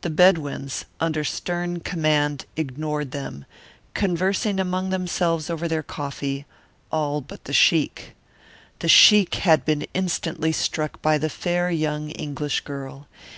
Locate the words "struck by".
10.52-11.18